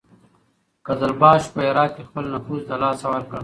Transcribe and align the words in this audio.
قزلباشو 0.85 1.53
په 1.53 1.59
هرات 1.67 1.91
کې 1.95 2.03
خپل 2.09 2.23
نفوذ 2.33 2.61
له 2.71 2.75
لاسه 2.83 3.05
ورکړ. 3.11 3.39